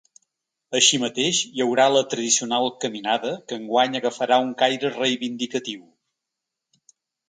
Així 0.79 0.99
mateix, 1.03 1.41
hi 1.49 1.63
haurà 1.65 1.85
la 1.97 2.03
tradicional 2.15 2.71
caminada, 2.87 3.37
que 3.53 3.61
enguany 3.63 4.01
agafarà 4.03 4.43
un 4.49 4.53
caire 4.65 4.95
reivindicatiu. 5.01 5.89